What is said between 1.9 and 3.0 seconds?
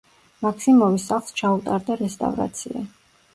რესტავრაცია.